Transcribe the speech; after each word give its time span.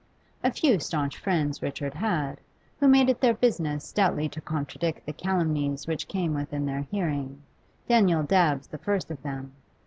A 0.43 0.49
few 0.51 0.79
staunch 0.79 1.15
friends 1.15 1.61
Richard 1.61 1.93
had, 1.93 2.41
who 2.79 2.87
made 2.87 3.07
it 3.07 3.21
their 3.21 3.35
business 3.35 3.85
stoutly 3.85 4.27
to 4.29 4.41
contradict 4.41 5.05
the 5.05 5.13
calumnies 5.13 5.85
which 5.85 6.07
came 6.07 6.33
within 6.33 6.65
their 6.65 6.81
hearing, 6.89 7.43
Daniel 7.87 8.23
Dabbs 8.23 8.65
the 8.65 8.79
first 8.79 9.11
of 9.11 9.21
them. 9.21 9.51